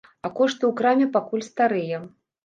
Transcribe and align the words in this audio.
А 0.27 0.29
кошты 0.37 0.63
ў 0.69 0.71
краме 0.79 1.07
пакуль 1.17 1.43
старыя. 1.49 2.01